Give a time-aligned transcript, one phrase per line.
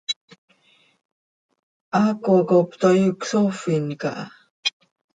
[1.97, 4.25] Haaco cop toii cösoofin caha.